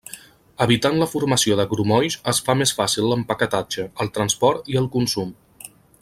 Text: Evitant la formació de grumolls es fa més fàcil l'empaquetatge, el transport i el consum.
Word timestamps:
Evitant 0.65 0.95
la 1.01 1.07
formació 1.11 1.57
de 1.59 1.65
grumolls 1.73 2.17
es 2.33 2.39
fa 2.47 2.55
més 2.61 2.73
fàcil 2.81 3.09
l'empaquetatge, 3.11 3.85
el 4.05 4.13
transport 4.19 4.73
i 4.77 4.85
el 4.85 4.89
consum. 4.97 5.35